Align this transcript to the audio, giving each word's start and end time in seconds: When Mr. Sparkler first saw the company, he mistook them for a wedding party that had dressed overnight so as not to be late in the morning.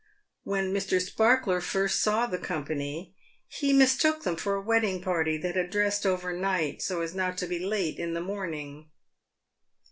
When 0.41 0.73
Mr. 0.73 0.99
Sparkler 0.99 1.61
first 1.61 2.01
saw 2.01 2.25
the 2.25 2.39
company, 2.39 3.13
he 3.47 3.71
mistook 3.71 4.23
them 4.23 4.35
for 4.35 4.55
a 4.55 4.59
wedding 4.63 4.99
party 4.99 5.37
that 5.37 5.55
had 5.55 5.69
dressed 5.69 6.07
overnight 6.07 6.81
so 6.81 7.01
as 7.01 7.13
not 7.13 7.37
to 7.37 7.45
be 7.45 7.59
late 7.59 7.99
in 7.99 8.15
the 8.15 8.19
morning. 8.21 8.89